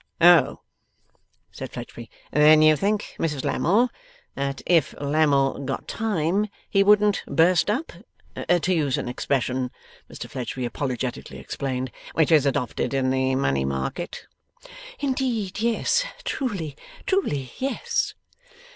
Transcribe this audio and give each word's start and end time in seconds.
'Oh!' 0.19 0.61
said 1.51 1.71
Fledgeby. 1.71 2.09
'Then 2.31 2.63
you 2.63 2.75
think, 2.75 3.13
Mrs 3.19 3.45
Lammle, 3.45 3.87
that 4.33 4.63
if 4.65 4.95
Lammle 4.99 5.59
got 5.63 5.87
time, 5.87 6.47
he 6.67 6.81
wouldn't 6.83 7.21
burst 7.27 7.69
up? 7.69 7.93
To 8.49 8.73
use 8.73 8.97
an 8.97 9.07
expression,' 9.07 9.69
Mr 10.09 10.27
Fledgeby 10.27 10.65
apologetically 10.65 11.37
explained, 11.37 11.91
'which 12.13 12.31
is 12.31 12.47
adopted 12.47 12.95
in 12.95 13.11
the 13.11 13.35
Money 13.35 13.63
Market.' 13.63 14.25
'Indeed 14.99 15.59
yes. 15.59 16.03
Truly, 16.23 16.75
truly, 17.05 17.51
yes! 17.59 18.15